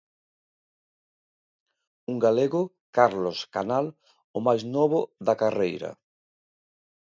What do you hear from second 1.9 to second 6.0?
Un galego, Carlos Canal, o máis novo da carreira.